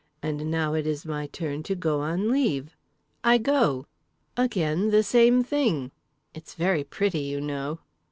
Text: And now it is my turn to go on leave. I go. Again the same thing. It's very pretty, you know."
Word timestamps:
And 0.23 0.49
now 0.49 0.73
it 0.73 0.87
is 0.87 1.05
my 1.05 1.27
turn 1.27 1.61
to 1.61 1.75
go 1.75 1.99
on 1.99 2.31
leave. 2.31 2.75
I 3.23 3.37
go. 3.37 3.85
Again 4.35 4.89
the 4.89 5.03
same 5.03 5.43
thing. 5.43 5.91
It's 6.33 6.55
very 6.55 6.83
pretty, 6.83 7.19
you 7.19 7.39
know." 7.39 7.81